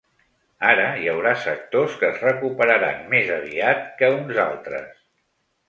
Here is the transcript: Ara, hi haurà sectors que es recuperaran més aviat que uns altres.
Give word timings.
Ara, 0.69 0.85
hi 1.01 1.09
haurà 1.11 1.33
sectors 1.41 1.99
que 1.99 2.09
es 2.09 2.19
recuperaran 2.25 3.05
més 3.13 3.31
aviat 3.39 3.87
que 4.03 4.13
uns 4.19 4.43
altres. 4.49 4.93